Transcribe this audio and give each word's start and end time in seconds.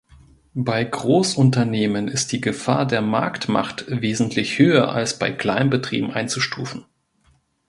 Bei 0.55 0.83
Großunternehmen 0.83 2.07
ist 2.07 2.31
die 2.31 2.41
Gefahr 2.41 2.87
der 2.87 3.03
Marktmacht 3.03 3.85
wesentlich 3.87 4.57
höher 4.57 4.91
als 4.93 5.19
bei 5.19 5.31
Kleinbetrieben 5.31 6.09
einzustufen. 6.09 6.87